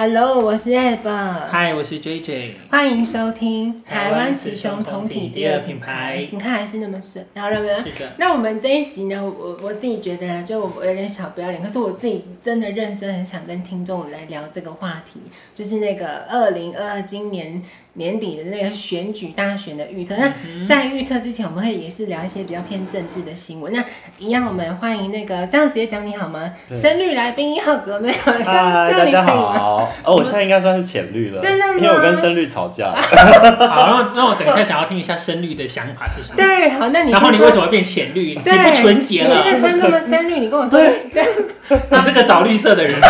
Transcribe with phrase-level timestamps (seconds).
[0.00, 1.02] Hello，我是 Ab。
[1.02, 2.52] Hi，我是 JJ。
[2.70, 6.28] 欢迎收听台湾雌雄同体第二品牌。
[6.30, 7.66] 你看还是那么顺，然后那么。
[7.82, 8.12] 是的。
[8.16, 15.18] 那我们这一集呢，我我自己觉得呢，就我有点小不要脸，可是我自己真的认真很想跟听众来聊这个话题，
[15.52, 17.60] 就是那个二零二二今年。
[17.98, 20.32] 年底的那个选举大选的预测，那
[20.64, 23.72] 在预测之前，我们会也是聊一些比较偏政治的新闻。
[23.72, 23.84] 那
[24.18, 26.52] 一样，我们欢迎那个这样直接讲你好吗？
[26.72, 28.14] 深绿来宾一号格没有？
[28.24, 29.92] 嗨，大家好。
[30.04, 31.74] 哦，我现在应该算是浅绿了，真的吗？
[31.76, 32.92] 因为我跟深绿吵架。
[32.94, 36.36] 好，那那我等一下想要听一下深绿的想法是什么？
[36.36, 38.36] 对，好，那你然后你为什么会变浅绿？
[38.36, 39.28] 你不纯洁了？
[39.28, 40.92] 你现在穿这么深绿，你跟我说，你
[42.04, 42.94] 这 个找绿色的人。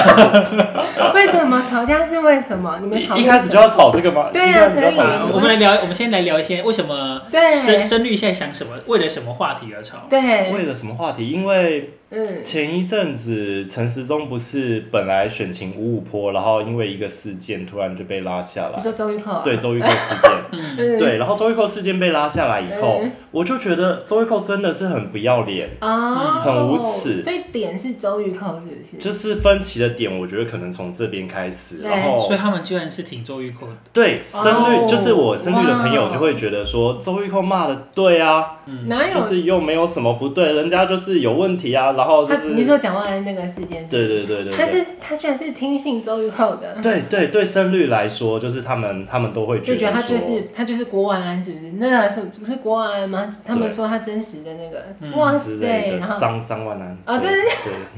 [1.81, 2.79] 为什么吵架是为什么？
[2.81, 4.31] 你们吵一开始就要吵这个吗？
[4.33, 4.71] 对呀。
[4.75, 4.97] 可以，
[5.33, 7.23] 我们来聊，我们先来聊一些为什么
[7.65, 9.99] 深深绿现在想什么，为了什么话题而吵？
[10.09, 11.29] 对，为了什么话题？
[11.29, 11.95] 因为
[12.43, 18.77] 前一阵子陈时中不是本来选情五五坡，然后因为一个事件突然就被拉下来。
[18.77, 19.43] 你说周玉蔻？
[19.45, 20.29] 对，周玉蔻事件。
[20.99, 27.21] 对，然后周玉蔻事件被拉下来以后，我就觉得周玉蔻真的是很不要脸啊，很无耻。
[27.21, 28.97] 所以点是周玉蔻是不是？
[28.97, 33.73] 就是分歧的点，我觉得可能从这边开始，然后所以他们居然是挺周玉蔻的。
[33.93, 39.15] 对，深绿就是我深绿的朋友就会觉得说周玉蔻骂的对啊，哪有？
[39.15, 51.73] 就是又没有什么不对，人家就是有问题啊，然后就是你说蒋万安那个事件，对对对对，他是他居然是听信周玉蔻的，对对对，深绿来说就是他们他们都会觉得，就觉得他就是他就是郭万安是不是？
[51.73, 53.37] 那是不是郭万安吗？
[53.45, 57.43] 他们说他真实的那个，哇塞，然后张张万安啊，对对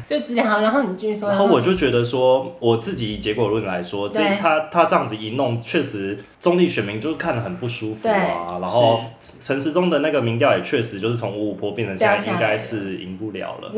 [0.08, 9.00] 对， 就直接好，然后你继续说，然后我就觉得说我自己以结果论来说，这他他这样子一弄，确实中立选民就看得很不舒服啊，然后
[9.40, 13.70] 陈时中的那个民调也确实就是从五五坡变成现在应该是赢不了了，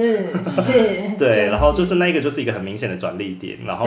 [1.18, 3.86] 对，然后就是那个就是一个很明显的转捩点，然后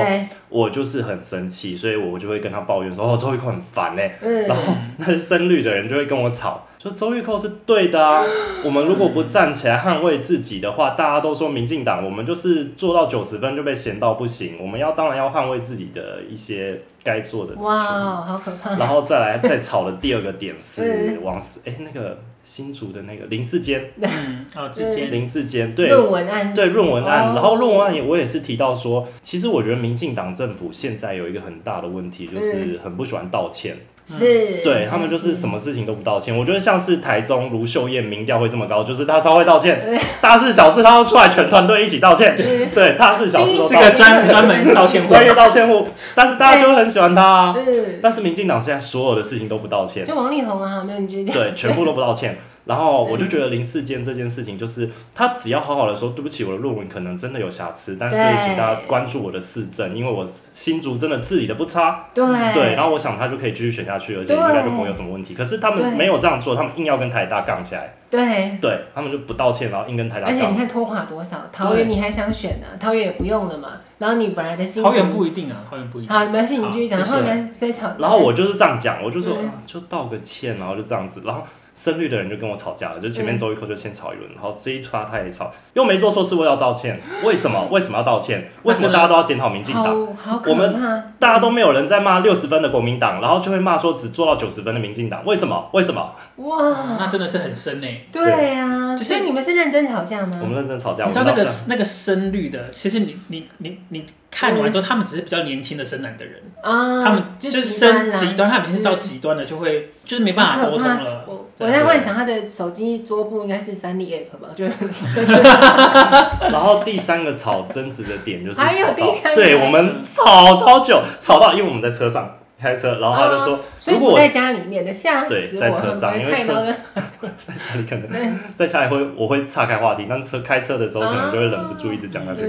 [0.49, 6.67] 我就是很生气，所以我就会跟他抱怨说哦，周玉蔻很烦哎，然后 那些深绿的人就会跟我吵。
[6.77, 8.23] 说周玉蔻是对的啊，
[8.63, 14.57] 我们如果不站起来捍卫自己的话，大家都说民进党，我们就是做到九十分就被嫌到不行。
[14.61, 17.65] 我们要当然要捍卫自己的一些该做的事情。
[17.65, 18.77] 哇，好可怕！
[18.77, 27.33] 然后再来再吵的第二个点是王石，哎，那个新竹的那个林志坚，嗯，哦，智坚，林志坚，对，论文案，对论文案。
[27.33, 33.75] 然后论文案也我也是提到说，其实我觉得民进党政府现在有一个很大的问题，就是很不喜欢道歉。
[34.07, 36.37] 是，对他们就是什么事情都不道歉。
[36.37, 42.35] 我觉得像是台中卢秀燕民调会这么高，就是他稍微道歉，大事小事他都出来，全团队一起道歉。
[42.73, 47.55] 对，大事小事都是个专专门道歉专业道歉户，但是大家就很喜欢他啊。
[48.01, 51.33] 但是民进党现在所有的事情都不道歉，就王力宏啊，没有你觉得？
[51.33, 52.37] 对，全部都不道歉。
[52.65, 62.07] 然后我就觉得林智坚这件事情，就是他只要好好的说，对不起，我的论文可能真的有瑕疵，但是请大家关注我的市政，因为我新竹真的治理的不差。
[62.13, 65.35] 对对，然后我想他就可以继续选下去，而且应该就不会有什么问题。
[65.35, 67.93] 可是他们没有这样做，他们硬要跟台大杠起来。
[68.09, 70.35] 对对，他们就不道歉，然后硬跟台大杠。
[70.35, 72.65] 而且你看拖垮多少，桃园你还想选呢？
[72.79, 73.73] 桃园也不用了嘛。
[73.99, 74.81] 然后你本来的心。
[74.81, 76.09] 桃园不一定啊，桃园不一定。
[76.09, 76.99] 好，没关系，你继续讲。
[76.99, 77.73] 然后呢，所以。
[77.99, 79.37] 然后我就是这样讲，我就说
[79.67, 81.43] 就道个歉，然后就这样子，然后。
[81.75, 87.67] 深绿的人就跟我吵架了，就前面周玉蔻就先吵一轮，然后这一趴他也吵，又没做错事，我要道歉，为什么？
[87.69, 88.49] 为什么要道歉？
[88.63, 90.07] 为什么大家都要检讨民进党？
[90.45, 95.69] 我们大家都没有人在骂六十分的国民党，然后就会骂说只做到九十分的民进党，为什么？
[95.73, 96.15] 为什么？
[96.37, 98.07] 哇，那真的是很深诶。
[98.09, 100.39] 对啊，所以你们是认真吵架吗？
[100.41, 101.03] 我们认真吵架。
[101.03, 111.25] 你知道那个那个深绿的，其实你你你你看完之后，他们只是比较年轻的深蓝的人啊，他们就是深极端，他们已经是到极端了，就会就是没办法沟通了。
[111.57, 114.65] 我在幻想他的手机桌布应该是三 D App 吧，就。
[116.51, 126.65] 然后第三个吵争执的点就是，还有第三个，对，我们吵超久，吵到因为我们在车上开车，然后他就说，如果我在家里面的吓死我，对，在车上，因为车
[127.23, 132.41] 在家里可能在家里会我会岔开话题，但车开车的时候可能就会忍不住一直讲下去。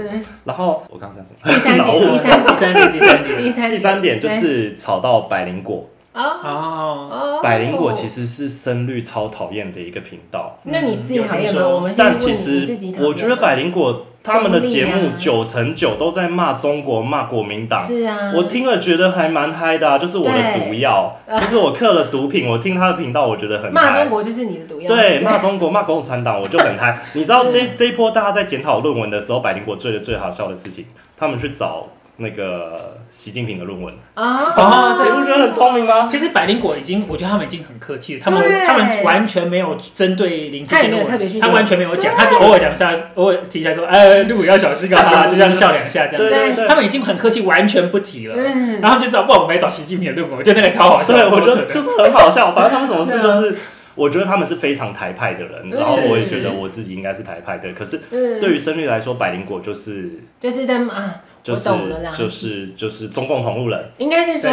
[0.43, 1.37] 然后我刚刚讲什么？
[1.47, 2.19] 第三点， 第
[2.59, 5.87] 三点，第三点，第三点，第三点就是吵到百灵果。
[6.23, 10.59] 哦，百灵果其实是深绿超讨厌的一个频道。
[10.63, 11.67] 那你自己讨厌吗？
[11.67, 12.67] 我们但其实
[12.99, 17.79] 我觉得百灵果他们的节目九成九都在骂中国、骂国民党。
[17.79, 22.47] 是啊，我听了觉得还蛮嗨的，就是我的毒药，就是我嗑了毒品。
[22.47, 23.71] 我听他的频道，我觉得很嗨。
[23.71, 24.87] 骂中国就是你的毒药。
[24.87, 26.99] 对，骂中国、骂共产党，我就很嗨。
[27.13, 30.85] 你知道这这一波大家在检讨论文的时候，百灵果做的最好笑的事情，
[31.15, 31.87] 他们去找。
[32.17, 33.93] 那个习近平的论文。
[34.13, 36.07] 啊，对，你不觉得很聪明吗？
[36.09, 48.35] 其实百灵果已经，我觉得他们已经很客气了，他们他们完全没有针对林志坚的问题，他完全没有讲，他是偶尔讲一下，偶尔提一下说，哎，陆要小心啊，就这样笑两下这样，对，他们已经很客气，完全不提了，
[48.81, 53.55] 然后就知道，不然我们来找习近平的论文，我觉得那个超好笑，对，我觉得就是很好笑，反正他们什么事就是。
[53.97, 57.73] 我觉得他们是非常台派的人，然后我也觉得我自己应该是台派的。
[57.73, 57.99] 可是
[58.39, 58.53] 对。
[58.53, 61.15] 于深绿来说，百灵果就是就是在啊，
[61.55, 61.69] 就是
[62.17, 63.89] 就是就是中共同路人。
[63.97, 64.49] 应该是说，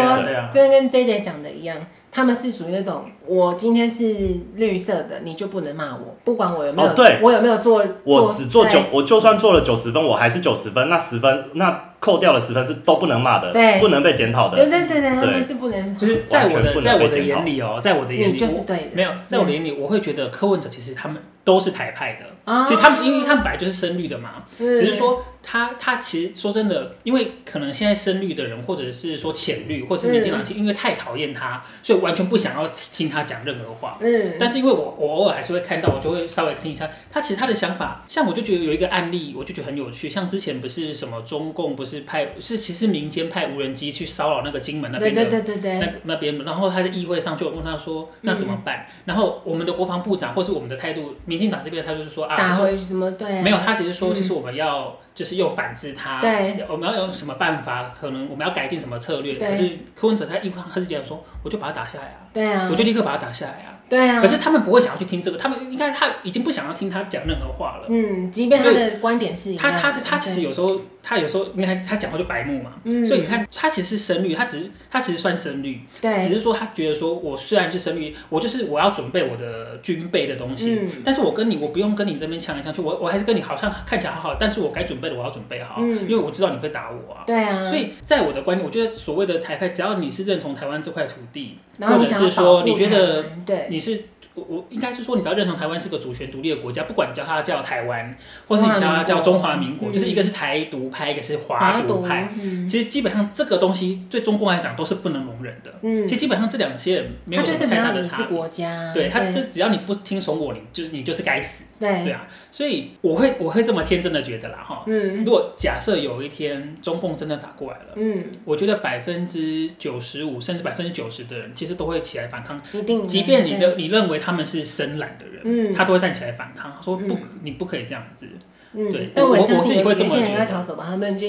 [0.53, 1.77] 真跟 JJ 讲的一样，
[2.13, 4.15] 他们是属于那种，我今天是
[4.55, 11.91] 绿色的，你就不能骂我，不管我有没有，对，我有没有做，我只做九，我就算做了九十分，我还是九十分，那十分那。
[12.05, 14.59] 扣掉了十分是都不能骂的，对，不能被检讨的。
[14.59, 18.85] 对对对对，他们是不能，就是在我的在我的眼里哦，在我的眼里，你就是对的。
[18.93, 22.27] 没有，在我的眼里，我会觉得柯文哲其实他们都是台派的。
[22.67, 33.99] 其实他们，因为他们本来就是深绿的嘛，只是说他他其实说真的，因为可能现在深绿的人，或者是说浅绿，或者是民进党，因为太讨厌他，所以完全不想要听他讲任何话。
[34.01, 34.37] 嗯。
[34.39, 38.05] 但是因为我我偶尔还是会看到，我就会稍微听一下他其实他的想法。
[38.09, 42.85] 像我就觉得有一个案例，我就觉得很有趣，像之前不是什么中共不是派是其实。
[42.95, 45.43] 民间派无人机去骚扰那个金门那边的，
[45.81, 53.11] 那那边，然后他在议会上就问他说：“那怎么办？”然后我们的国防部长或是我们的态度，民进党这边的态度是说：“啊，打回什么？
[53.13, 57.95] 对，没有，他只是说，其实我们要就是又反制他，对，我们要用什么办法？
[57.99, 59.35] 可能我们要改进什么策略？
[59.35, 67.87] 可是柯文哲他一开始讲说，我就把他打下来啊，对啊，我就立刻把他打下来啊。”对啊，可是他们不会想要去听这个，他们应该他已经不想要听他讲任何话了。
[67.91, 72.73] 嗯，即便他的观点是，他他他其实有时候他有时候，你看他讲话就白目嘛。
[72.85, 87.25] 嗯，所以你看他其实是深绿，他只是他其实算深绿，对，只是说他觉得说我虽然是深绿，我就是我要准备我的军备的东西，嗯但是我跟你我不用跟你这边呛来呛去，我我还是跟你好像看起来好好，但是我该准备的我要准备好，因为我知道你会打我啊。
[87.27, 94.05] 对啊，所以在我的观念，我觉得所谓的台派，只要你是认同台湾这块土地，或者是说你觉得对你是。
[94.35, 98.17] 我我应该是说，你只要认同台湾是个主权独立的国家，不管你叫它叫台湾，
[98.49, 102.29] 或是你叫它叫中华民国，就是一个是台独派，一个是华独派。
[102.69, 105.73] 其实基本上这个东西对中共来讲都是不能容忍的。
[106.09, 108.93] 其实基本上这两些人没有什么太大的差国家。
[108.93, 111.65] 对，他就只要你不听从我，你就是你就是该死。
[111.79, 114.85] 对对啊，所以我会我会这么天真的觉得啦哈。
[114.87, 115.25] 嗯。
[115.25, 122.61] 如果假设有一天中共真的打过来了，嗯，我觉得百分之九十五甚至百分之九十的人其实都会起来反抗。
[122.73, 123.07] 一定。
[123.07, 128.27] 即便你的你认为他们是深蓝的人，嗯，他都会站起来反抗，他说不，你不可以这样子。
[128.73, 128.91] 嗯。
[128.91, 129.13] 对。
[129.15, 130.23] 但我我自己会这么觉得。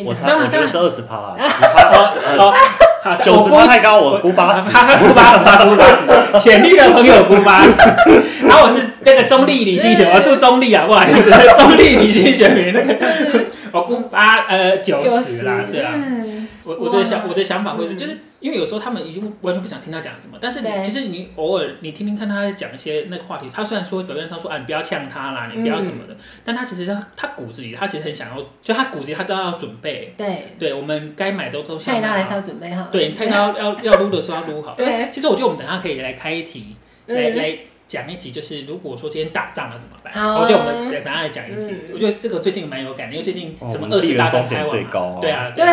[0.06, 3.18] 我猜我觉得是二十趴啦， 十趴。
[3.22, 7.80] 九十趴太高，我估八十， 他估八十，他估八十， 浅绿的朋友估八十，
[8.42, 15.94] 然后我是那个中立理性选民，我住中立啊，不好意思， 中立理性选民那个，我估八呃九十啦，对啊。
[16.68, 34.74] 我我的想我的想法会是，就是因为有时候他们已经完全不想听他讲什么，但是你其实你偶尔你听听看他讲一些那个话题，他虽然说表面上说啊你不要呛他啦，你不要什么的，但他其实他他骨子里他其实很想要，就他骨子里他知道要准备，对，对我们该买都都菜刀还是要准备好，对，菜刀要要撸的时候要撸好。
[34.78, 36.76] 对，其实我觉得我们等下可以来开一题，
[37.06, 37.56] 来来
[37.88, 40.14] 讲一集，就是如果说今天打仗了怎么办？
[40.36, 45.64] 我觉得我们等下来讲一题，我觉得这个最近蛮有感的，因为最近什么二十大风险最高，对啊，对，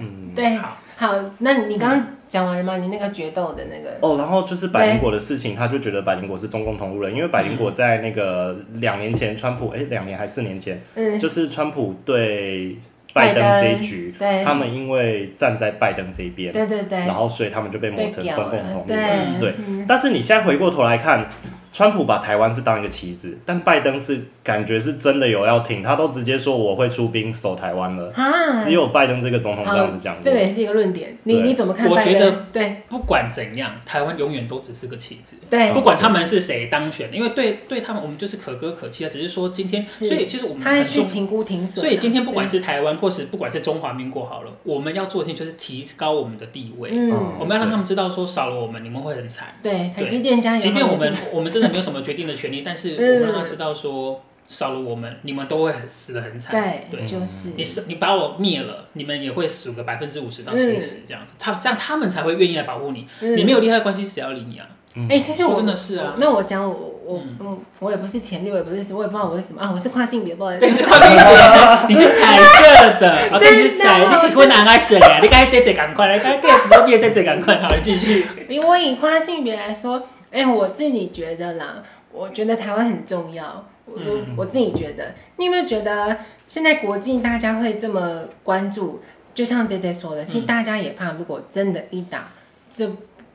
[0.00, 0.78] 嗯，对，好。
[0.96, 2.76] 好，那你刚刚讲完了吗？
[2.78, 12.78] 你那个决斗的那个哦，然后就是百灵果的事情，他就觉得百灵果是中共同路人，因为百灵果在那个两年前，川普哎，两年还是四年前，嗯，就是川普对
[13.12, 19.54] 拜登这一局，对，他们因为站在拜登这边，对对对，然后所以他们就被抹成中共同路人，对，
[19.86, 21.28] 但是你现在回过头来看。
[21.78, 28.10] 川普把台湾是当一个棋子，但拜登是感觉是真的有要挺，他都直接说我会出兵守台湾了。
[28.14, 30.16] 啊，只有拜登这个总统这样子讲。
[30.22, 31.86] 这个也是一个论点，你你怎么看？
[31.86, 35.36] 我觉得对，不管怎样，台湾永远都只是个棋子。
[35.50, 39.08] 对，不管他们是谁当选，因为对对他们我们就是可歌可泣啊。
[39.10, 41.84] 只是说今天，所以其实我们他去评估停损。
[41.84, 46.88] 所以今天不管是台湾或是不管是中华民国好了，我们要做的事情就是提高我们的地位。
[46.90, 49.48] 嗯，我们要让他们知道说少了我们你们会很惨。
[49.62, 50.62] 对，台积电加油。
[50.62, 52.62] 即便我们我们真的没有什么决定的权利。
[52.64, 56.50] 但是 我们让他知道说，少了我们，你们都会很死的很惨。
[56.90, 61.34] 对，就是你是你把我灭了，你们也会死个百分之五十到七十这样子。
[61.38, 63.06] 他这样他们才会愿意来保护你。
[63.20, 64.66] 你没有利害关系，谁要理你啊？
[65.08, 66.14] 哎，其实我真的是啊。
[66.18, 69.70] 那我讲我我嗯，我也不是浅绿，我也不是，我也不知道我是什么啊。
[69.72, 70.66] 我是跨性别，不好意思。
[70.66, 73.28] 你是跨性别，你是彩色的。
[73.32, 78.26] 我跟你彩，你是困难爱选的，你该这这赶快来，该该不必这这赶快好，继续。
[78.48, 81.82] 因为以跨性别来说，哎，我自己觉得啦。
[82.10, 83.64] 我觉得台湾很重要，
[83.94, 84.00] 我
[84.36, 89.00] 我自己觉得，你有没有觉得现在国际大家会这么关注？
[89.34, 92.30] 就像爹爹说的，其实大家也怕，如果真的一打
[92.70, 92.90] 这。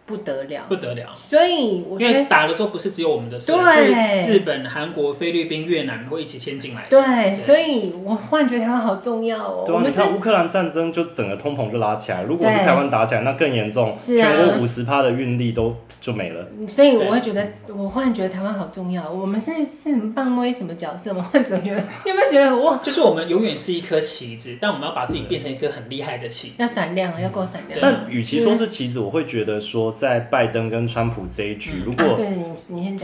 [0.06, 1.14] 不得了，不得了！
[1.16, 6.88] 所以我觉得因为打的时候不是只有我们的事，对，日本、韩国、菲律宾、越南会一起牵进来。
[6.90, 9.64] 对，所以我忽然觉得台湾好重要哦。
[9.66, 16.46] 对啊，你看乌克兰战争就整个通膨就拉起来，如果是台湾打起来，那更严重，全国五十趴的运力都就没了。
[16.68, 19.10] 所以我会觉得，我忽然觉得台湾好重要。
[19.10, 21.30] 我们是是什么棒威什么角色吗？
[21.32, 22.78] 或者觉得有没有觉得哇？
[22.84, 27.80] 就是我们永远是一颗棋子，但我们要把自己变成一个很厉害的棋，要闪亮，要够闪亮。
[27.82, 29.93] 但与其说是棋子，我会觉得说。
[29.94, 32.20] 在拜登跟川普这一局，如果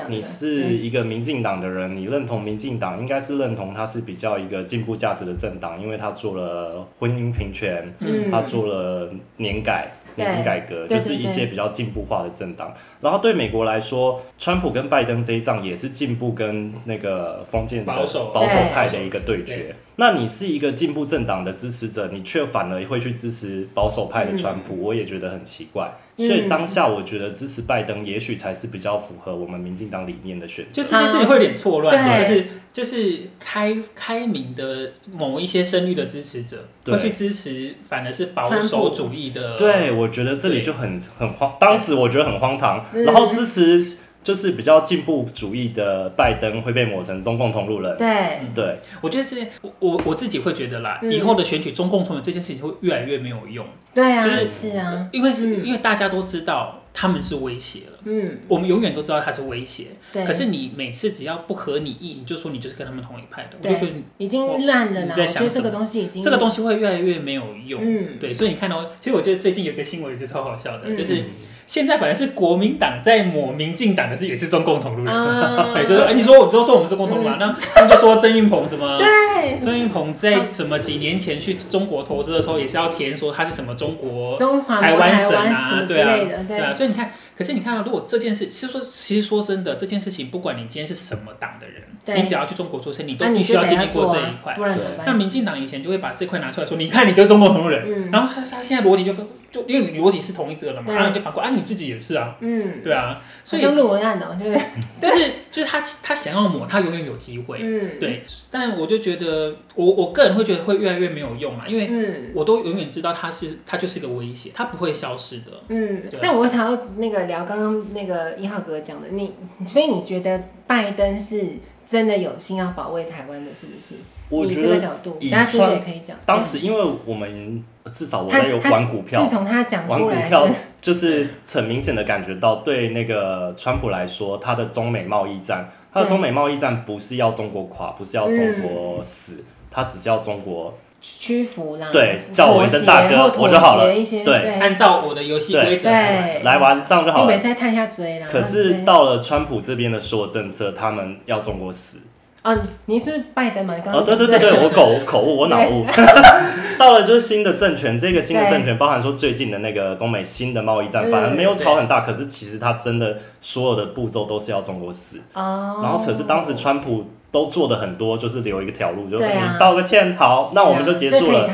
[0.10, 7.94] 你是一个民进党的人，你认同民进党，应该是认同他是比较一个进步价值的政党，因为他做了婚姻平权，
[8.32, 9.92] 他做了年改。
[10.16, 19.74] 年金改革就是一些比较进步化的政党，然后对美国来说，川普跟拜登这一仗也是进步跟那个封建保守保守派的一个对决。
[19.96, 25.90] 那你是一个进步政党的支持者，你却反而会去支持保守派的川普，我也觉得很奇怪。
[26.28, 30.84] 所以当下我觉得支持拜登，也许才是比较符合我们民进党理念的选择。
[30.84, 39.58] 就这件事情会有点错乱，就是就是开开明的某一些声誉的支持者会去支持，反而是保守主义的。
[39.58, 43.98] 对，我觉得这里就很很荒，当时我觉得很荒唐，然后支持。
[44.30, 47.98] 就是比较进步主义的拜登会被抹成中共同路人。
[47.98, 53.66] 对对，我觉得这我我我自己会觉得啦，以后的选举中共同路人这件事情会越来越没有用。
[53.92, 58.00] 对啊，就是是啊，因为是因为大家都知道他们是威胁了。
[58.04, 59.88] 嗯，我们永远都知道他是威胁。
[60.14, 60.24] 对。
[60.24, 63.58] 可是你每次只要不合你意，你就说你就是跟他们同一派的。
[63.64, 63.94] 我就觉得。
[64.20, 65.16] 已经烂了啦。
[65.18, 67.82] 我觉得这个东西已经这个东西会越来越没有用。
[67.84, 68.20] 嗯。
[68.20, 71.24] 对，所以你看到，其实我觉得最近有个新闻就超好笑的，就是。
[71.70, 78.98] 现在反而是国民党在抹民进党的是也是中共同路人，啊、 对，就是哎、欸，你说我就说我们是共同路人，嗯、那 他们就说郑运鹏什么？
[78.98, 84.36] 对， 曾运鹏在什么几年前去中国投资的时候，也是要填说他是什么中国
[84.68, 87.12] 台湾省啊，对啊，对啊，所以你看。
[87.38, 94.58] 可是你看到，如果这件事，其实说，其实说真的，这件事情，不管你今天是什么党的人，对你只要去中国做生意，你都必须要经历过这一块。
[95.06, 97.84] 那民进党以前就会把这块拿出来说，你看，你就是中国同路人。
[97.88, 102.36] 嗯、然后他他现在逻辑就分，就因为你逻辑是同一个了嘛，然后就反过，啊，你自己也是啊。
[102.40, 103.22] 嗯，对啊。
[103.44, 104.60] 所以论文案的，就是，
[105.00, 107.60] 但 是就是他他想要抹，他永远有机会。
[107.62, 108.26] 嗯，对。
[108.52, 111.90] 但我就觉得，我我个人会觉得会越来越没有用嘛，因为
[112.34, 115.52] 我都永远知道他是他就是个威胁，他不会消失的。
[115.68, 117.30] 嗯，那我想要那个。
[117.30, 119.34] 聊刚刚那个一号哥讲的，你
[119.68, 121.46] 所以你觉得拜登是
[121.90, 123.96] 真的有心要保卫台湾的，是不是？
[124.30, 126.16] 我觉得这个角度，大家也可以讲。
[126.24, 130.48] 当时因为我们至少我们有玩股票，自从他讲出来，玩股票
[130.80, 140.78] 就是很明显的感觉到，对那个川普来说，他的中美贸易战，他的中美贸易战不是要中国垮，不是要中国死，嗯、他只是要中国。
[141.02, 143.86] 屈服啦，对，叫我一声大哥，我就好了。
[143.86, 147.24] 对，按照我的游戏规则来玩，这样就好了。
[147.24, 148.28] 你每次在探下嘴啦。
[148.30, 152.00] 可是到了川普这边的所有政策，他们要中国死。
[152.42, 152.54] 啊，
[152.86, 153.74] 你是拜登吗？
[153.84, 155.86] 刚刚哦，对对对对，我口口误， 我脑误。
[156.78, 165.20] 到了就是新的政权，这个新的政权包含说最近的那个中美新的贸易战，反而没有吵很大，可是其实他真的所有的步骤都是要中国死。
[165.34, 165.80] 哦。
[165.82, 167.06] 然后可是当时川普。
[167.32, 171.48] 都做的很多，就是留一个条路，就你道个歉，好，那我们就结束了。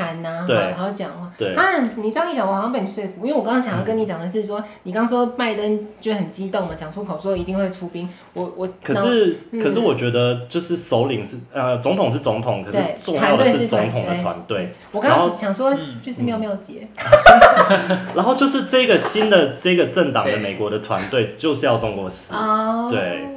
[0.47, 1.31] 对，好好讲话。
[1.37, 1.63] 对啊，
[1.97, 8.07] 你这样一讲，我好像被你说服，因为我刚刚想要跟你讲的是说，你刚说拜登就很激动嘛，讲出口说一定会出兵。
[8.31, 14.71] 我我可是可是我觉得就是首领是呃总统是总统，可是重要的是总统的团队。
[14.93, 16.87] 我刚刚想说就是妙妙姐，
[18.15, 22.33] 然后就是这个新的这个政党的美国的团队就是要中国死。
[22.89, 23.27] 对。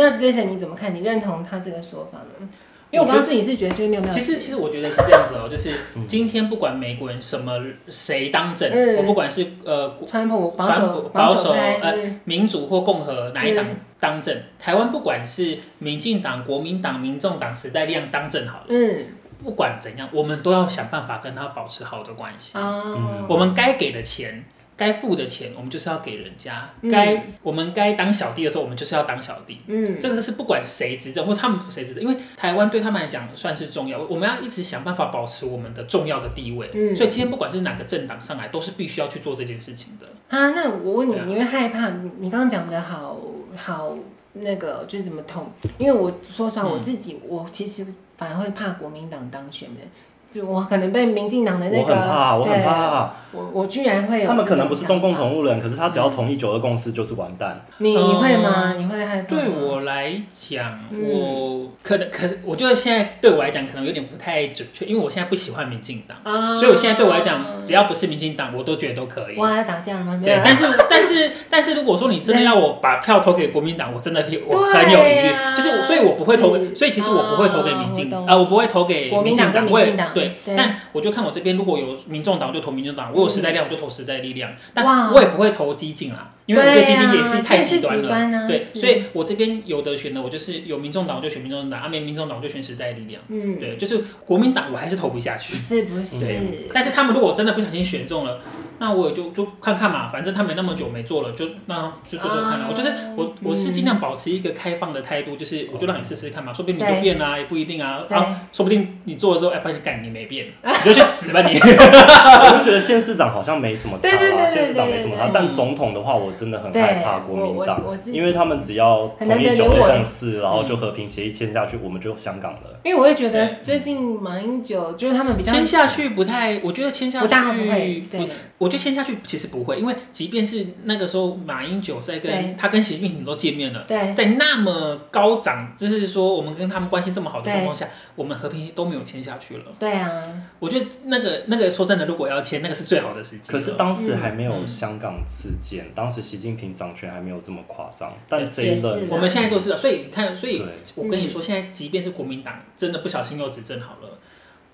[0.00, 0.94] 那 Jason 你怎么看？
[0.94, 2.48] 你认同他这个说法吗？
[2.90, 4.12] 因为我刚刚自己是觉得就是没有没有。
[4.12, 5.70] 其实其实我觉得是这样子哦，就是
[6.08, 7.52] 今天不管美国人什么
[7.86, 13.64] 谁当政，我不管是呃川普保守保守呃民主或共和哪一党
[14.00, 19.06] 当政，台湾不管是民进党、国民党、民众党、时代力量当政好了，嗯，
[19.44, 22.58] 不管怎样，我们都要想办法跟他保持好的关系。
[22.58, 24.44] 哦，我们该给的钱。
[24.80, 26.50] 该付的钱，我们就是要给人家；
[26.90, 29.60] 该、嗯、我们该当小弟的时候，我们就是要当小弟。
[29.66, 36.70] 嗯，这个是不管谁执政或他们谁执政，因为台湾对他们来讲算是重要，我们要一直想办法保持我们的重要的地位。
[36.72, 40.06] 嗯，所以今天不管是哪个政党上来，都是必须要去做这件事情的。
[40.34, 41.90] 啊，那我问你，你会害怕？
[42.18, 43.20] 你刚刚讲的好
[43.54, 43.94] 好
[44.32, 45.52] 那个就是怎么痛？
[45.76, 49.82] 因为我说实话，我自己、嗯、我其实反而会怕国民党当选的。
[50.30, 53.12] 就我可能被民进党的那个，我很怕，我很怕。
[53.32, 57.64] 我我居然会有他们可能不是中共同路人，可是他只要同意九二共识就是完蛋。
[57.78, 58.74] 你你会吗？
[58.76, 59.36] 你会害怕？
[59.36, 66.16] 对我来讲，我可能可是我觉得现在对我来讲可能有点不太准确，因为我现在不喜欢民进党，
[66.58, 69.36] 所以我现在对我来讲，只要不是民进党，我都觉得都可以。
[69.36, 70.20] 哇，要打架了吗？
[70.24, 83.12] 对，但是但是但是如果说你真的要我把票投给国民党，我真的我很有疑虑，就是所以我不会投，所以其实我不会投给民进党，呃，我不会投给民进党，我也对，但我就看我这边如果有民众党，我就投民众党。
[83.12, 88.48] 我有时代力量，我就投时代力量，但我也不会投激进啊，因为我觉得激进也是太极端了。
[88.48, 93.22] 对，所以我这边有的选的，我就是有民众党，我就选民众党；啊，没民众党，我就选时代力量。
[93.28, 95.54] 嗯，对，就是国民党，我还是投不下去。
[95.58, 96.34] 是不是？
[96.74, 98.40] 但是他们如果真的不小心选中了。
[98.82, 102.66] 那我也就就看看嘛，反正他们那么久没做了，就那就做做看了。
[102.66, 108.04] 我就是我我是尽量保持一个开放的态度，就是我就让你试试看嘛，说不定你就变啦，也不一定啊。
[108.08, 111.58] 然后说不定你做了之后，哎，发现干你没变， 你就去死吧你。
[111.60, 122.80] 我就觉得县市长好像没什么差啊，县市长没什么差，但总统的话，我真的很害怕国民党，因为他们只要同意九二共识，然后就和平协议签下去，我们就香港了。
[122.82, 128.26] 因为我会觉得最近马英九就是他们比较签下去不太，我觉得签下去不大不会，对。
[128.56, 139.64] 我觉得签下去其实不会，因为即便是那个时候马英九在跟他跟习近平都见面了，对在那么高涨，就是说我们跟他们关系这么好的情况下，我们和平都没有签下去了。
[139.78, 140.10] 对啊，
[140.58, 143.50] 我觉得那个那个说真的，如果要签，那个是最好的时机。
[143.50, 148.12] 可是当时还没有香港事件，当时习近平掌权还没有这么夸张。
[148.28, 150.62] 但这一轮我们现在都知道，所以你看，所以
[150.96, 154.18] 我跟你说，现在即便是国民党真的不小心又执政好了。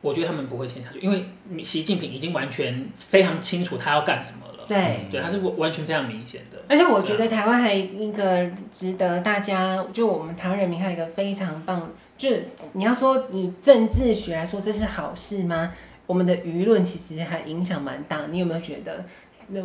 [0.02, 1.24] 我觉得他们不会签下去，因为
[1.64, 4.64] 习近平已经完全非常清楚他要干什么了。
[4.68, 6.58] 对，对，他是完全非常明显的。
[6.68, 15.72] 而且我觉得台湾还有一个值得大家，就我们台湾人民还有一个非常棒，就是你要说以政治学来说这是好事吗？
[16.06, 18.26] 我们的舆论其实还影响蛮大。
[18.30, 19.04] 你有没有觉得，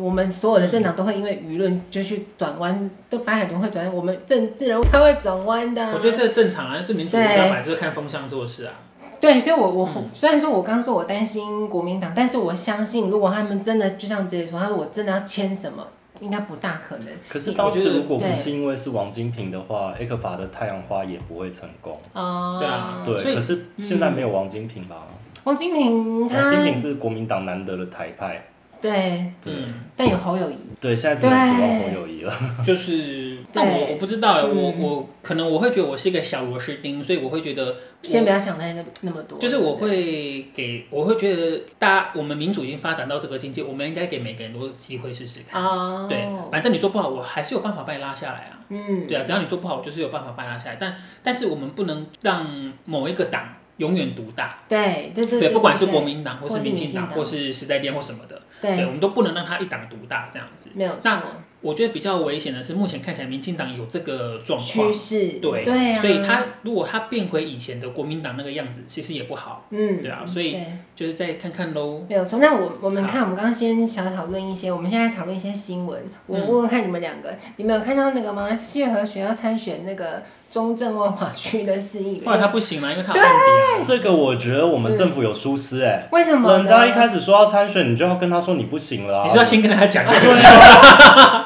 [0.00, 5.92] 我们所有的政党都会因为舆论就去转弯，都白海豚会转弯，我们政治人物他会转弯的。
[5.92, 8.74] 我觉得这正常啊，是民主国家嘛，就是看风向做事啊。
[9.20, 15.86] 对，所以我，我我、嗯、虽然说，我刚刚说我担心国民党，但是我相信，如果他们真的就像姐姐说，他说我真的要签什么，
[16.20, 17.06] 应该不大可能。
[17.28, 21.96] 可是当时如果不是因为是王金平的话，ECFA 的太阳花也不会成功。
[22.12, 23.32] 哦，对啊，对。
[23.32, 24.96] 以可是现在没有王金平啦。
[25.44, 28.44] 王金平，王金平是国民党难得的台派。
[28.82, 29.64] 对，嗯，
[29.96, 30.56] 但有侯友谊。
[30.80, 32.34] 对，现在只能指望侯友谊了。
[32.66, 39.38] 就是，但我我不知道，我我可能我会觉得我是一个小螺丝钉，所以我会觉得先不要想太那那么多。
[39.38, 45.62] 就是我会给，我会觉得大家我们民主已经发展到这个境界，我们应该给每个人都机会试试看。
[45.62, 46.06] 哦。
[46.08, 48.58] 对，反正你做不好，我还是有办法把你拉下来啊。
[48.70, 49.06] 嗯。
[49.06, 50.76] 对啊，只要你做不好，我就是有办法把你拉下来。
[50.80, 54.58] 但但是我们不能让某一个党永远独大。
[54.68, 55.38] 对对对。
[55.38, 58.42] 对，不管是国民党，或是民进党，或是时代电或什么的。
[58.62, 60.70] 对，我们都不能让他一党独大这样子。
[60.74, 60.96] 没有。
[61.02, 61.20] 那
[61.62, 64.92] 我觉得比较危险的是，目前看起来民进党有这个状况。
[64.92, 65.28] 趋势。
[65.40, 65.64] 对。
[65.64, 66.00] 对啊。
[66.00, 69.66] 所以他如果他变回以前的国民党那个样子，其实也不好。
[69.70, 70.02] 嗯。
[70.02, 70.58] 对啊，所以
[70.94, 72.04] 就是再看看喽。
[72.08, 72.38] 没有错。
[72.38, 75.98] 那我我们看，我们刚刚先想讨论一些，我们现在讨论一些新闻。
[76.26, 78.58] 我问问看你们两个，你们有看到那个吗？
[78.58, 80.22] 谢和弦要参选那个。
[80.52, 83.32] 中正万华区的市议员，后来他不行了，因为他有案
[83.80, 83.86] 底。
[83.88, 86.06] 这个我觉得我们政府有疏失哎。
[86.12, 86.58] 为什么？
[86.58, 89.24] 人家一开始说要参选，你就要跟他说你不行了。
[89.24, 90.04] 你是要先跟他讲。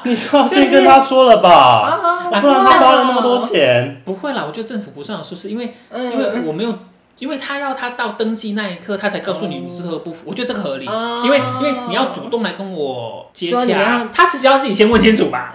[0.07, 4.01] 你说要先跟他说了吧，不然他花了那么多钱。
[4.05, 6.75] 不会啦，我觉得政府不算有疏失，因为因为我没有。
[7.19, 10.85] 因为他要他到登记那一刻，他才告诉你你是合不符，我觉得这个合理。
[11.25, 15.51] 因为因为你要主动来跟我接洽，他其实要自己先问清楚吧。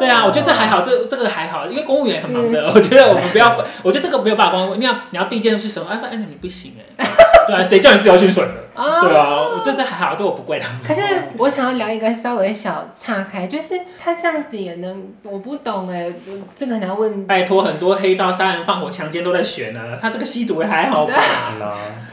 [0.00, 2.72] 对啊，我觉得这还好，这这个还好，因为公务员很忙的。
[2.74, 4.80] 我觉得我们不要，我觉得这个没有办法光问。
[4.80, 5.86] 你要你要第一件事是什么？
[5.88, 7.06] 哎，发现你不行哎。
[7.46, 8.54] 对啊，谁叫你自由心损的？
[8.78, 10.78] 对啊，我这这还好，这我不怪他们。
[10.84, 11.00] 可是
[11.36, 16.12] 我想要聊一个稍微小岔开，就是他这样子也能，我不懂哎，
[16.54, 17.26] 这个还要问。
[17.26, 21.14] 拜托，很多黑道、杀人、放火、强奸都在选呢，他这个吸毒还好吧？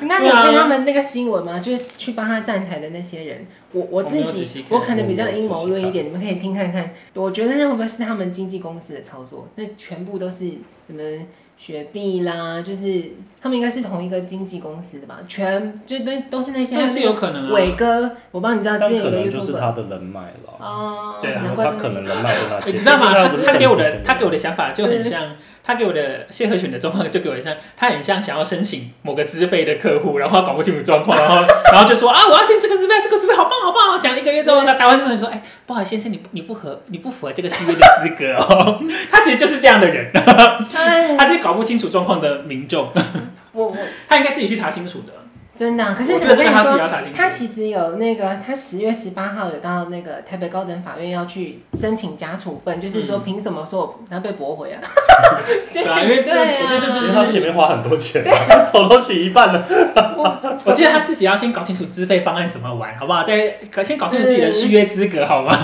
[0.02, 1.60] 那你看他们那个新闻吗？
[1.60, 6.92] 就是去帮他站台的那些人，我我自己我可能比较阴谋论一点，你们可以听看看。
[7.14, 9.48] 我觉得那会不会是他们经纪公司的操作？
[9.56, 10.48] 那全部都是
[10.88, 11.04] 什么？
[11.58, 15.20] 雪碧啦，就是他们应该是同一个经纪公司的吧？
[15.28, 16.76] 全就都都是那些。
[16.76, 17.54] 但是有可能啊。
[17.54, 20.58] 伟哥，我帮你知道，这可能就是他的人脉了。
[20.60, 22.72] 哦，对啊，他可能人脉是那些。
[22.78, 23.14] 你知道吗？
[23.14, 25.22] 他他给我的他给我的想法就很像。
[25.66, 38.80] 他给我的谢和弦的状况就给我像，他很像想要申请某个资费的客户，然后他搞不清楚状况，然后 然后就说啊，我要申请这个资费，这个资费好棒好棒，讲了一个月之后，那台湾先生说，哎，不好意思，先生，你你不合你不符合这个续约的资格哦。
[39.12, 42.92] 他其实就是这样的人， 他是搞不清楚状况的民众，
[43.52, 43.78] 我我。
[44.08, 45.14] 他应该自己去查清楚的。
[45.58, 54.82] 真的、啊，可是我跟你说，他其实有那个，他十月十八号有到那个台北高等法院要去申请假处分，就是说凭什么说我然后被驳回啊？
[55.72, 58.22] 对啊，因为对啊，因为他前面花很多钱，
[58.74, 59.66] 头 都洗一半了。
[60.18, 63.24] 我我觉得他自己要先搞清楚资费方案怎么玩，好不好？
[63.24, 65.58] 再先搞清楚自己的续约资格，好吗？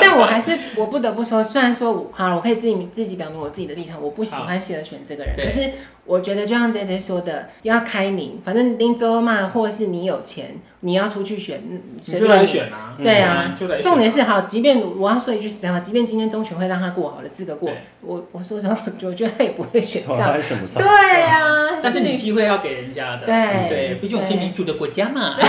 [0.00, 5.70] 但我还是我不得不说，虽然说我好了，我可以自己自己表明我自己的立场，我不喜欢谢和弦这个人，可是。
[6.06, 10.54] 我觉得就像 J J 说的，要开明，反正林州嘛，或是你有钱，
[10.86, 11.60] 你要出去选，
[12.00, 12.94] 随便选啊。
[13.02, 17.70] 对啊，重点是好，即便我要说一句实在话，即便今天中选会让他过好了资格过，
[18.00, 20.32] 我我说实话，我觉得他也不会选上。
[20.78, 23.26] 对啊，但是你机会要给人家的。
[23.26, 25.36] 对对，毕竟我们民主的国家嘛。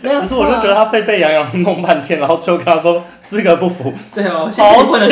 [0.00, 3.92] 只是我就觉得他沸沸扬扬弄半天，然后最后跟他说资格不符。
[4.14, 5.08] 对哦，好糗。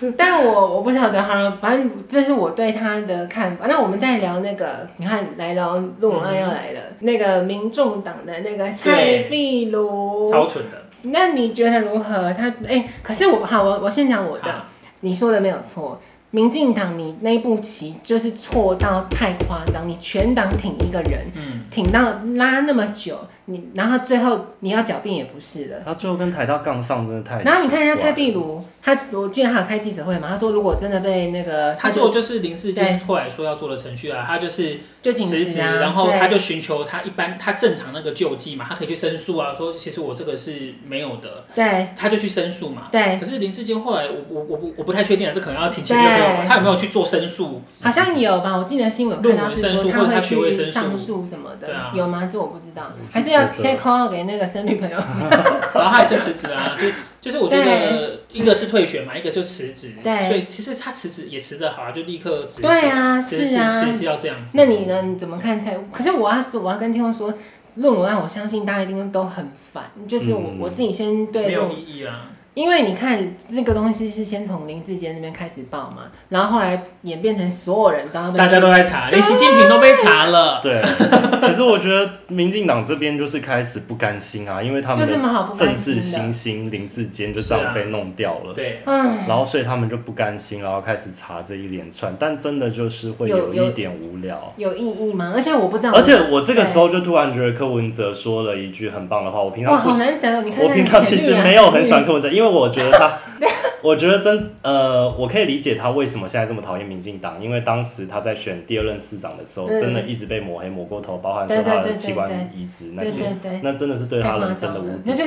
[0.16, 3.66] 但我我不晓得哈，反正这是我对他的看法。
[3.68, 10.84] 那我们再聊那个，你看来聊论文案要来了，那个民众党的那个蔡壁如，超蠢的。
[11.02, 12.32] 那你觉得如何？
[12.32, 14.62] 他哎、欸，可是我好，我我先讲我的，
[15.00, 16.00] 你说的没有错。
[16.30, 22.00] 民进党，你那步棋就是错到太夸张，你全党挺一个人，嗯、挺到
[22.36, 23.18] 拉那么久。
[23.46, 27.40] 你然后最后你要狡辩也不是的，他最后跟台大杠上真的太……
[27.42, 28.62] 然后你看人家蔡壁如，
[28.94, 43.18] 他我记得他有开记者会嘛，他说如果真的被那个，他做就是林志坚后来说要做的程序啊，他就是就辞职，然后他就寻求他一般他正常那个救济嘛，他可以去申诉啊，说其实我这个是没有的，对，他就去申诉嘛，对。
[43.18, 47.60] 可是林志坚后来我我我不我不太确定啊，这可能要请前面有他有没有去做申诉？
[47.82, 52.28] 好像有吧，我记得新闻看到是说他会去上诉什么的，有吗？
[52.30, 54.28] 这我不知道，还是要先 call 给。
[54.28, 54.96] 那个生女朋友，
[55.74, 56.86] 然后他也就辞职啊，就
[57.20, 62.62] 就是我觉得一个是退学嘛，一个就辞职，对，所以其实他辞职也辞得好啊，就立刻辞职。
[62.62, 64.52] 对啊，是啊，是是要这样子。
[64.52, 65.02] 那你呢？
[65.02, 65.76] 你怎么看才？
[65.92, 67.32] 可是我要说，我要跟听众说，
[67.76, 72.30] 论文案，我相信大家一定都很烦，就是我我自己先对没有意义啊。
[72.54, 80.60] 因为你看这个东西是先从林志坚那边开始报嘛，然后后来演变成所有人都要被大家都在查，连习近平都被查了。
[80.60, 80.82] 对，
[81.46, 85.14] 可是我觉得民进党这边就是开始不甘心啊，因为他们的
[85.56, 88.52] 政治新星林志坚就这样被弄掉了。
[88.52, 94.52] 对，然后所以他们就不甘心，然后开始查这一连串，但真的就是会有一点无聊。
[94.56, 95.32] 有，有，有意义吗？
[95.34, 95.92] 而且我不知道。
[95.92, 102.48] 而且我这个时候就突然觉得柯文哲说了一句很棒的话，我平常不，我平常其实没有很喜欢柯文哲，因为。
[102.58, 103.06] 我觉得他，
[103.82, 115.24] 我觉得真呃，我可以理解他为什么现在这么讨厌民进党，因为当时他在选第二任市长的时候，真的一直被抹黑抹过头，包含说他的器官移植那些，那真的是对他人生的污蔑，就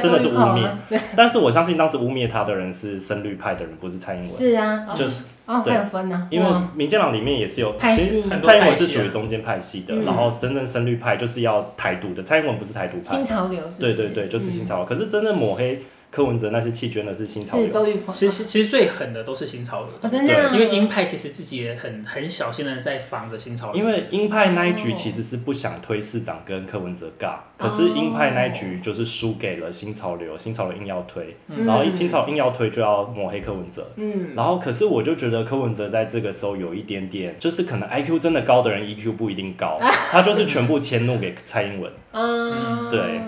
[0.00, 0.68] 真的是污蔑。
[1.16, 4.30] 但是我相信当时污蔑他的人是深绿派的人，不是蔡英文。
[4.30, 14.84] 是啊，就是哦，还有分呢，因为民进党里面也是有派系，蔡英文是属于中间派系的，然后真正深绿派就是要台独的，蔡英文不是台独派，新潮流，对对对，就是新潮流。
[14.84, 15.80] 可是真正抹黑。
[16.12, 23.82] 柯文哲那些弃捐的是新潮流，其实其实最狠的都是新潮流，哦、真因为鹰派其实自己也很很小心的在防着新潮流。
[23.82, 43.22] 因为鹰派那一局其实是不想推市长跟柯文哲尬，哦、可是鹰派那一局就是输给了新潮流，新潮流硬要推，嗯、然后新潮硬要推就要抹黑柯文哲，嗯，然后可是我就觉得柯文哲在这个时候有一点点，就是可能 IQ 真的高的人 EQ 不一定高，啊、 他就是全部迁怒给蔡英文，嗯，对。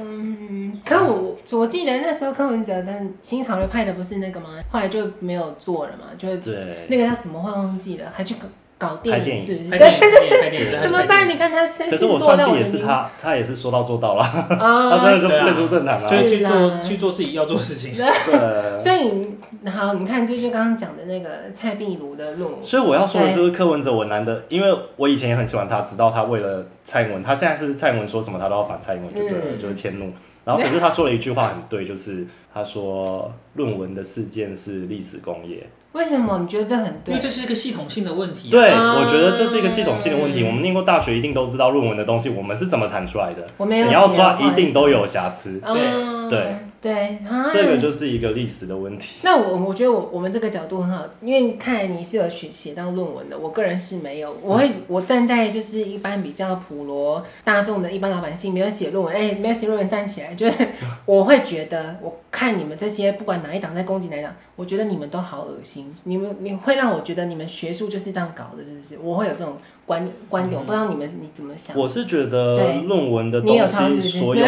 [0.84, 4.48] 可我我记得那时候柯文哲的新潮流派的不是那个吗？
[4.70, 8.34] 后来就没有做了嘛，就对那个叫什么我忘记了，还去
[8.76, 9.70] 搞电影是不是？
[9.70, 10.00] 拍电影，
[10.42, 11.28] 拍电影， 怎么办？
[11.28, 17.94] 你看他身可是我算是也是他，他也是说到做到了， 他真的是退出政坛了，所以去做去做自己要做的事情。
[17.94, 22.58] 对，所以好，你看这就刚刚讲的那个蔡壁如的路。
[22.62, 29.56] 所以我要说的是柯文哲，我难得，因为我以前也很喜欢他，直到他为了蔡英文，他现在是蔡英文说什么他都要反蔡英文，对不对？
[29.56, 30.12] 就是迁怒。
[30.44, 35.66] 然后可是他说了一句话很对，就是他说论文的事件是历史工业。
[35.92, 37.14] 为什么你觉得这很对？
[37.14, 38.50] 因为这是一个系统性的问题。
[38.50, 40.42] 对，我觉得这是一个系统性的问题。
[40.42, 43.46] 我们念过大学，一定都知道论文的东西，我们是怎么产出来的。
[43.56, 43.86] 我没有。
[43.86, 45.60] 你要抓，一定都有瑕疵。
[45.60, 47.18] 对对对，
[47.50, 49.14] 这个就是一个历史的问题。
[49.22, 54.36] 那我我觉得我我们这个角度很好，因为看来你是有写写到论文的，我个人是没有。
[54.42, 60.58] 我会我站在就是一般比较普罗大众的一般老百姓，没有写论文，哎，没有写论文站起来，就是
[61.06, 66.54] 我会觉得，我看你们这些不管哪一党在攻击哪一党，我觉得你们都好恶心，你们你。
[66.64, 68.98] 会让我觉得你们学术就是这样搞的，是不是？
[69.02, 71.76] 我会有这种观观点，我不知道你们你怎么想。
[71.76, 74.46] 我是觉得论文的东西，所有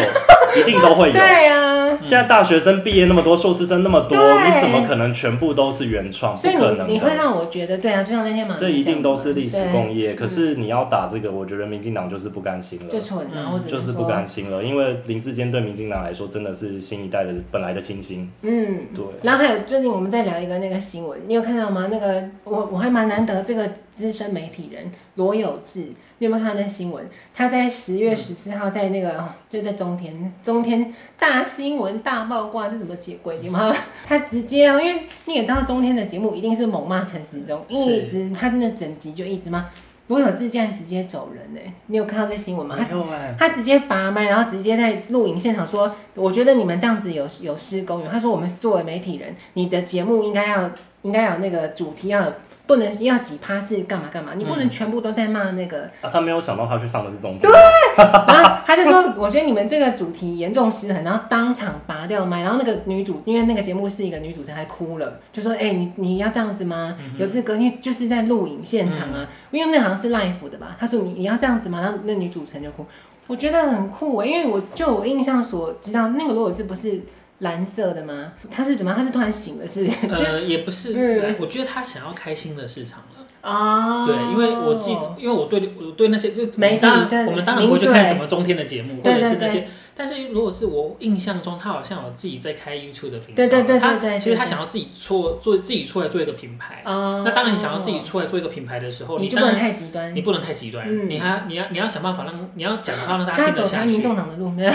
[0.55, 1.13] 一定都会有。
[1.19, 6.35] 对呀，现在在大学生毕业那么多，硕士生那么多，你怎么可能全部都是原创？
[6.35, 6.87] 不可能。
[6.87, 10.13] 你会让我觉得，对啊，就像那天嘛，这一定都是历史工业。
[10.13, 14.63] 可是你要打这个，我觉得民进党就是不甘心了，就蠢了，就是不甘心了。
[14.63, 18.29] 因为林志坚对民进党来说，真的是新一代的本来的新星。
[18.41, 19.03] 嗯，对。
[19.23, 21.87] 然后还有最近我们在聊一个那个新闻，你有看到吗？
[21.89, 25.85] 那个我我还蛮难得这个资深媒体人罗有志。
[26.19, 27.07] 你有没有看到那新闻？
[27.35, 33.57] 他在十月十四号在那个、嗯、就在中天中天大新闻大爆挂，这怎么解鬼节目？
[34.07, 39.69] 他直接啊，因为你也知道中天的节目一定是猛骂陈时中，一直他那整集就一直骂
[40.07, 41.73] 罗有志，竟然直接走人呢、欸？
[41.87, 42.77] 你有看到这新闻吗？
[42.79, 52.25] 他他直接拔麦，然后直接在录影现场说：“我觉得你们这样子有有失公允。”他说：“我们作为媒体人，你的节目应该要应该有那个主题要。”
[52.67, 56.09] 不能要几趴是干嘛干嘛，你不能全部都在骂那个、嗯啊。
[56.11, 57.49] 他没有想到他去上的是中天。
[57.49, 57.51] 对，
[57.97, 66.95] 然后他就说：“我觉得你们这个主题严重失衡。”然后当场拔掉麦，然后那个女主，因为那个节目是一个女主持人，还哭了，就说：“哎、欸，你你要这样子吗？
[66.99, 72.85] 嗯、有次隔天就是在录影现场啊，嗯、因为那好像是 live 的吧？”他说：“你你要这样子吗？”然后那女主持人就哭，
[73.27, 77.01] 我觉得很酷，因为我就我印象所知道，那个罗有志不是。
[77.39, 78.31] 蓝色的吗？
[78.49, 78.93] 他是怎么？
[78.93, 79.87] 他是突然醒了，是？
[80.09, 80.93] 呃，也不是。
[80.95, 83.25] 嗯、我觉得他想要开新的市场了。
[83.43, 84.05] 哦。
[84.07, 89.67] 对，因为我记得，因为我对我对那些就是媒体，我们当然不会去看什么中天的节目，或者是那些。
[89.99, 93.35] 但是如果是我印象中，他好像有自己在开 YouTube 的频道。
[93.35, 94.19] 对对对对对。
[94.19, 96.83] 其实他想要自己出做自己出来做一个品牌。
[96.85, 97.23] 哦。
[97.25, 100.15] 那当然，你想要自己出来做一个品牌的时候，你就不能太极端。
[100.15, 101.07] 你不能太极端。
[101.09, 103.89] 你还你要你要想办法让你要讲的话让大家听得下去。
[103.89, 104.71] 民众党的路没有。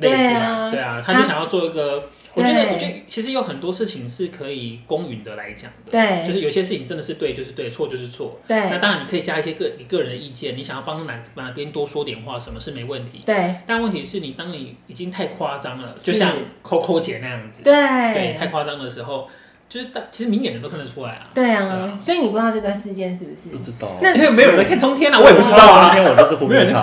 [0.00, 8.56] 类似嘛，对啊，他就想要做一个，我觉得，我觉得其实有很多事情是可以公允的来讲的，对，就是有些事情真的是对就是对，错就是错，对。
[8.70, 13.56] 那当然你可以加一些个你个人的意见，你想要帮哪哪边多说点话，什么是没问题，对。
[13.66, 16.32] 但问题是你当你已经太夸张了，就像
[16.62, 19.28] Coco 姐那样子，对，对，太夸张的时候。
[19.68, 21.26] 就是大，其实明眼人都看得出来啊。
[21.34, 23.48] 对啊，所以你不知道这个事件是不是？
[23.56, 23.88] 不知道。
[24.00, 25.90] 那因为没有人看中天啊，我也不知道啊。
[25.90, 26.80] 中天我就是忽略他。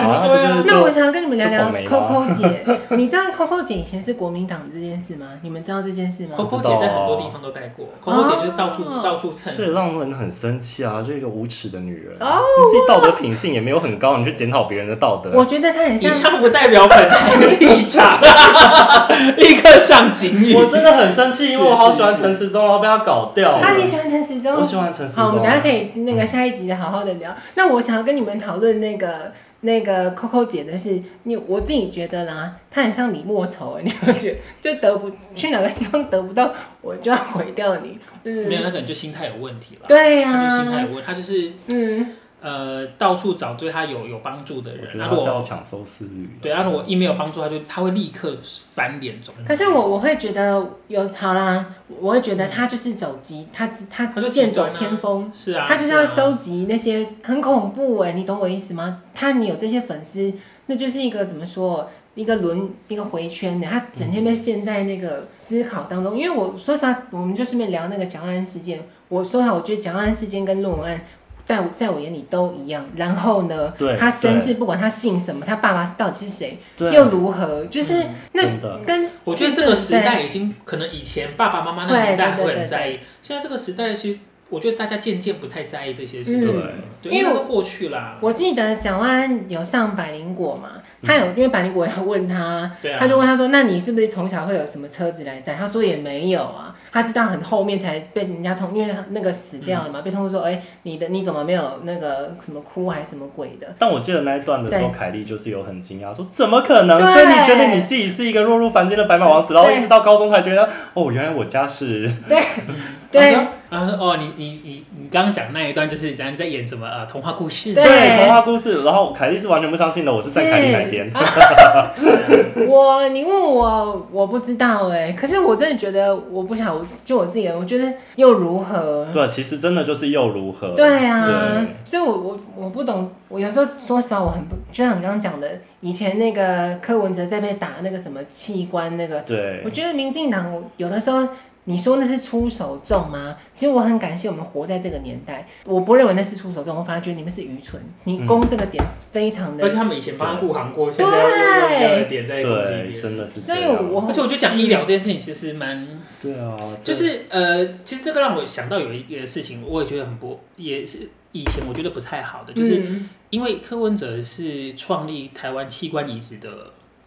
[0.66, 2.64] 那我想要跟你们聊聊 Coco 姐。
[2.90, 5.28] 你知道 Coco 姐以前是国民党这件事吗？
[5.42, 7.88] 你们知道这件事吗？Coco 姐在很多地方都带过。
[8.04, 9.54] Coco 姐就是到处到处蹭。
[9.54, 11.02] 所以让人很生气啊！
[11.02, 12.14] 就一个无耻的女人。
[12.20, 12.42] 哦。
[12.58, 15.30] 你自己道德品性也没有很高，你去检讨别人的道德。
[15.32, 16.14] 我觉得她很像。
[16.14, 18.20] 以上不代表本台立场。
[19.38, 20.54] 立刻上警语。
[20.54, 23.50] 我真的很生气，因为我好喜欢陈时中，然后被他搞掉。
[23.50, 24.56] 啊，你喜欢陈时中？
[24.56, 25.24] 我喜欢陈时中。
[25.24, 27.30] 好，我们等下可以那个下一集好好的聊。
[27.30, 37.98] 嗯、那我想要跟你们讨论那个那个 Coco 姐的是，你我自己觉得啦，她很像李莫愁， 你会觉得就得不去哪个地方得不到，我就要毁掉你。
[38.24, 39.86] 嗯，没有，那可能就心态有问题了。
[39.88, 42.16] 对呀、啊，他就心态有问题，他就是嗯。
[42.44, 46.28] 呃，到处找对他有有帮助的人，然后要抢收视率。
[46.42, 48.36] 对，然后如果一没有帮助，他就他会立刻
[48.74, 49.32] 翻脸走。
[49.48, 51.64] 可是我我会觉得有好啦，
[51.98, 59.00] 我会觉得他就是走极，他他他就剑走偏锋，是啊，他就是要收集那些很恐怖哎，你懂我意思吗？
[59.14, 60.30] 他你有这些粉丝，
[60.66, 66.14] 那就是一个怎么说，一个轮一个回圈的，他整天被陷在那个思考当中。
[66.14, 68.86] 因为我说实话，我们就顺便聊那个蒋万安事件。
[69.08, 71.00] 我说实话，我觉得蒋万安事件跟论文案。
[71.44, 72.84] 在在我眼里都一样。
[72.96, 77.64] 然后呢，对他身世不管他姓什么，他爸爸到底是谁，又如何？
[77.66, 78.42] 就是那
[78.84, 84.18] 跟我觉得这个时代已经可能以前爸爸妈妈那个年代会很在意，现在这个时代其实
[84.54, 86.62] 我觉得大家渐渐不太在意这些事情，
[87.02, 88.16] 对，因为都过去啦。
[88.20, 103.66] 我记得蒋万安有上百灵果嘛，他有因为百灵果要问他， 他就问他说：“那你是不是从小会有什么车子来载？”他说：“也没有啊。”他知道很后面才被人家通，因为那个死掉了嘛，嗯、被通知说，哎、欸，你的你怎么没有那个什么哭还是什么鬼的？
[103.80, 107.00] 但我记得那一段的时候，凯莉就是有很惊讶，说怎么可能？
[107.00, 112.08] 所以你觉得你自己是一个落入凡间的白马王子，然后一直到高中才觉得，哦，原来我家是。
[112.28, 112.40] 对。
[113.20, 113.34] 对。
[113.70, 117.74] 啊哦，你你你你刚刚讲那一段就是讲你在演什么呃童话故事？
[117.74, 118.84] 对，童话故事。
[118.84, 121.10] 然后凯莉是完全不相信的，我是在凯莉那边。
[122.68, 129.04] 我你问我我不知道哎，可是我真的觉得我不想，就我自己人，我觉得又如何？
[129.12, 130.68] 对，其实真的就是又如何？
[130.76, 135.50] 对啊，所以我我我不懂，我有时候说实话，我很不就像你刚刚讲的，
[135.80, 141.26] 以前那个柯文哲在被打那个什么器官那个，对，我觉得民进党有的时候。
[141.66, 143.36] 你说那是出手重吗？
[143.54, 147.80] 其实我很感谢我们活在这个年代，我不认为那是出手重，我反而觉得你们是愚蠢。
[148.04, 153.76] 你攻这个点非常的，而且他们以前帮护航过，现在要用的点在攻击对，真的是这样。
[153.76, 155.88] 所以我，而且我觉得讲医疗这件事情其实蛮，
[156.20, 162.82] 对啊，就是呃，其实这个让我想到有一个事情，我也觉得很不，也是以前我觉得不太好的，就是
[163.30, 166.50] 因为柯文哲是创立台湾器官移植的。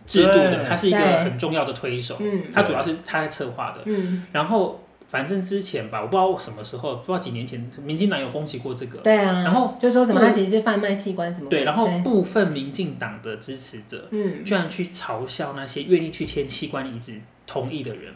[0.07, 2.15] 制度的，他是一个很重要的推手。
[2.19, 3.81] 嗯，他主要是他在策划的。
[3.85, 8.99] 嗯，然后反正之前吧，我不知道什么时候，不知道几年前，民进党有攻击过这个。
[8.99, 9.43] 对啊。
[9.43, 11.49] 然后就说什么他其实是贩卖器官什么。
[11.49, 18.13] 对，然后部分民进党的支持者，嗯，居然去嘲笑那些愿意去签器官移植同意的人。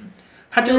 [0.54, 0.74] 他就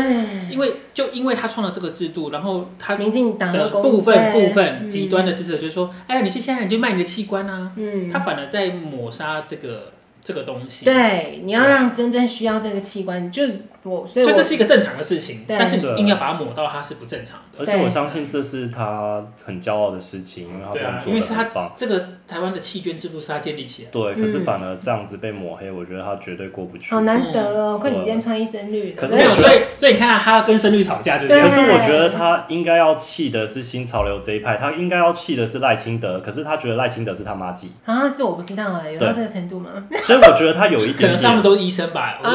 [0.51, 9.91] 因为就因为他创了这个制度，然后他民进党的部分部分极端的支持者就是说，哎呀，你是现在你就卖你的器官啊，嗯，他反而在抹杀这个
[10.25, 10.85] 这个东西。
[10.85, 13.43] 对，你要让真正需要这个器官就。
[13.85, 17.61] 我所以我就这是一个正常的事情，但是你硬要把它抹到它是不正常的。
[17.61, 23.89] 而且我相信这是他很骄傲的事情，因为他这样做因为是他这个台湾的弃捐制度是他建立起来。
[23.91, 26.95] 对，可是反而这样子被抹黑，我觉得他绝对过不去。
[26.95, 28.93] 好难得哦，亏你今天穿一身绿。
[28.93, 31.43] 可是没有，所以所以你看到他跟深绿吵架，就是。
[31.43, 37.73] 可是我觉得他应该要气的是新潮流这一派，他应该要气的是赖清德，可是他觉得赖清德是他妈鸡。
[37.85, 39.71] 啊，这我不知道哎，有到这个程度吗？
[40.07, 42.29] 所以我觉得他有一点，可能他们都是医生吧，我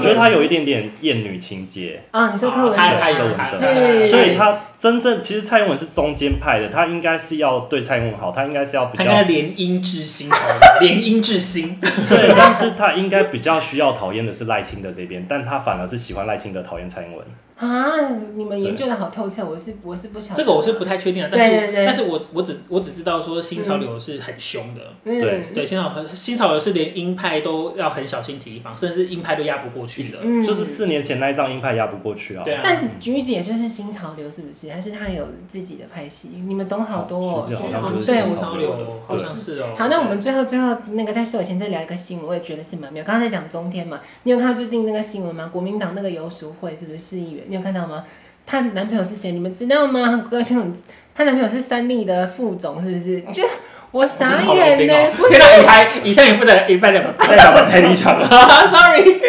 [0.00, 1.34] 觉得他有一点点厌女。
[1.44, 10.28] 情节啊，你说柯文哲，他有是，所以他真正其实蔡英文是中间派的，他应该是要对蔡英文好，他应该是要比较联姻之心，
[10.80, 17.24] 联姻之心，对，但是他应该比较需要讨厌的是赖清德这边，但他反而是喜欢赖清德，讨厌蔡英文。
[17.56, 20.42] 啊，你们研究的好透彻，我是我是不晓得。
[20.42, 32.42] 这个我是不太确定的，但是但是我我只我只知道说新潮流是很凶的，对对，新潮新潮流是连鹰派都要很小心提防，甚至鹰派都压不过去的，就是四年前那一仗鹰派压不过去啊。
[32.44, 32.62] 对啊。
[32.64, 34.63] 但橘子也就是新潮流是不是？
[34.70, 36.30] 还是他有自己的派系？
[36.46, 37.46] 你们懂好多哦。
[37.48, 39.74] 橘子好像是新潮流，好像是哦。
[39.76, 43.02] 好，那我们最后最后那个在说以前再聊一个新闻，我也觉得是蛮妙。
[43.04, 45.50] 刚才在讲中天嘛，你有看到最近那个新闻吗？
[45.52, 47.44] 国民党那个游淑慧是不是市议员？
[47.48, 48.04] 你有看到吗？
[48.46, 49.32] 她男朋友是谁？
[49.32, 50.26] 你们知道吗？
[50.30, 50.72] 各位听众，
[51.14, 53.20] 她男朋友是三立的副总，是不是？
[53.32, 53.42] 就
[53.90, 58.28] 我傻眼呢，不是以台以上也不能一半的代表本台立场了，
[58.68, 59.20] sorry。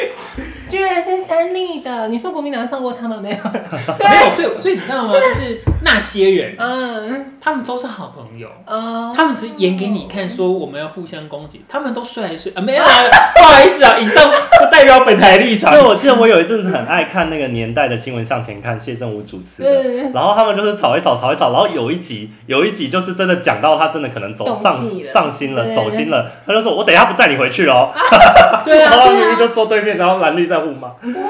[0.70, 3.38] 居然是三立的，你说国民党放过他们没有？
[4.00, 5.14] 没有，所以所以你知道吗？
[5.14, 12.90] 就是那些人，嗯，他们都是好朋友，哦，他们只是演给你看，说我们要互相攻击，他们都睡来睡啊，没有啊，
[13.38, 15.76] 不好意思啊，以上不代表本台立场。
[15.76, 27.92] 因为我记得我有一阵子很爱看那个年代的新闻向前看，谢振武主持的，然后他们就是吵一吵，吵一吵，然后有一集有一集就是真的讲到他真的可能走上上心了，走心了，他就说我等一下不载你回去喽，
[28.66, 30.90] 对啊，然后明明就坐对面，然后蓝绿在互骂。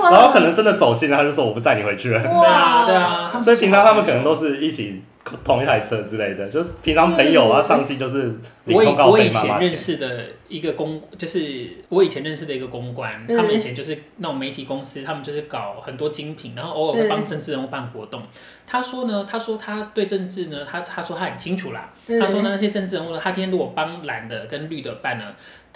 [0.10, 2.22] 然后可能真的走心了，他就说我不载你回去了。
[2.22, 3.42] 对啊，对啊。
[3.42, 5.02] 所以平常他们可能都是一起
[5.44, 8.36] 同一台车之类的，就平常朋友啊上戏就是。
[8.66, 18.24] 我以我以前认识的一个公，就是我以前认识的一个公关，他们以前就是那种媒体公司，他们就是搞很多精品，然后偶尔会帮政治人物办活动。
[18.66, 21.94] 他说呢，他说他对政治呢，他他说他很清楚啦。
[22.20, 25.26] 他说那些政治人物呢，他今天如果帮蓝的跟绿的办呢。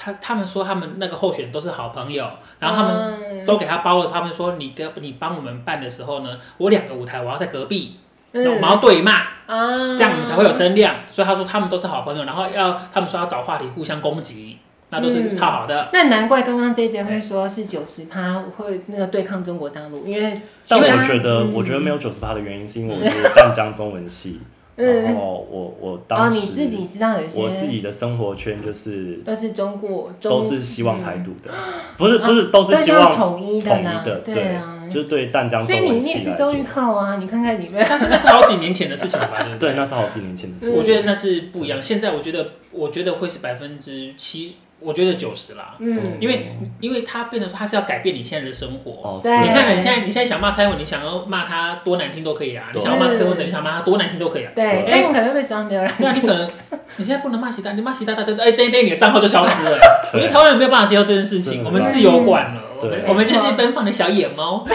[0.02, 2.26] 他他们说他们那个候选人都是好朋友，
[2.58, 4.10] 然后他们都给他包了。
[4.10, 7.98] 他们说你跟你帮我们办的时候呢，我两个舞台我要在隔壁，
[8.32, 10.96] 然后我们要对骂，这样你才会有声量。
[11.12, 14.58] 所以他说他们都是好朋友，然后要他们说要找话题互相攻击，
[14.90, 15.90] 那都是超好的。
[15.94, 24.42] 那难怪刚刚这一节会说是九十趴会那个对抗中国大陆，因为但我觉得我觉得没有九十趴的原因是因为我是淡江中文系。
[24.86, 31.54] 然后我我当时，你自己知道有些我自己的生活圈就是都是中国，都是希望台独的，
[31.98, 35.66] 不是不是都是希望统一的啦，对啊，就对淡江。
[35.66, 39.46] 所以你你也是周玉靠啊，你看看里面，但是那是好几年前的事情了吧？
[39.60, 40.76] 对，那是好几年前的事情。
[40.76, 44.56] 我觉得那是不一样，现在我觉得我觉得会是百分之七。
[44.82, 56.50] 我觉得九十啦，嗯，因为因为他变得说他是要改变你现在的生活，对，你看你现在你现在想骂蔡英文，你想要骂他多难听都可以啊，你想要骂柯文哲，你想骂他多难听都可以啊，对，蔡英文可能会被抓没有人，那你可能
[56.96, 59.78] 你现在不能骂习大，你骂习大大，哎，对对，你的账号就消失了，
[60.16, 64.66] 因为台湾人没有办法接受这件事情，我们自由管了，我们我们就是奔放的小野猫。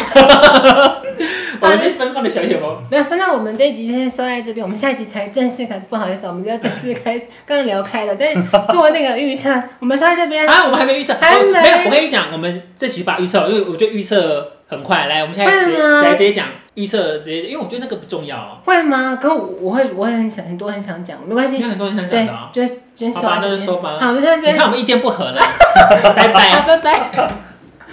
[1.60, 2.76] 我们是奔放的小野猫。
[2.90, 5.78] 没有，那我们这一集就先收在这边，我们下一集才正式开。
[5.78, 8.34] 不好意思，我们就要正式开，刚刚聊开了，在
[8.70, 9.50] 做那个预测。
[9.78, 10.46] 我们收在这边。
[10.46, 11.52] 啊，我们还没预测，还没。
[11.52, 15.06] 没有，我跟你讲，我们这集把预测，因为我觉得预测很快。
[15.06, 18.60] 来，我们现在直接来直接讲预测，直接，因为我觉得那个不重要。
[18.66, 19.18] 会吗？
[19.20, 21.60] 可我我会，我会很想，很多人想讲，没关系。
[21.60, 22.32] 有很多人想讲的。
[22.52, 23.20] 对，就先收。
[23.20, 23.96] 好吧，那就收吧。
[23.98, 24.54] 好，我们这边。
[24.54, 25.40] 你看我们意见不合了，
[26.14, 26.60] 拜拜。
[26.66, 27.53] 拜拜。